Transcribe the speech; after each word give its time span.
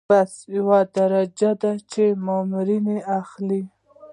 بست 0.09 0.39
یوه 0.57 0.79
درجه 0.97 1.51
ده 1.61 1.73
چې 1.91 2.03
مامور 2.25 2.67
یې 2.87 2.97
اخلي. 3.19 3.61